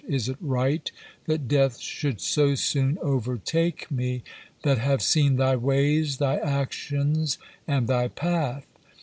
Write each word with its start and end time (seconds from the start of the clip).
Is 0.07 0.29
it 0.29 0.37
right 0.41 0.91
that 1.27 1.47
death 1.47 1.77
should 1.77 2.21
so 2.21 2.55
soon 2.55 2.97
overtake 3.03 3.91
me, 3.91 4.23
that 4.63 4.79
have 4.79 4.99
seen 5.03 5.35
Thy 5.35 5.55
ways, 5.55 6.17
Thy 6.17 6.37
actions, 6.37 7.37
and 7.67 7.87
Thy 7.87 8.07
path?" 8.07 8.65